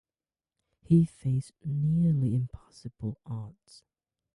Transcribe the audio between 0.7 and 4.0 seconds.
He faced nearly impossible odds.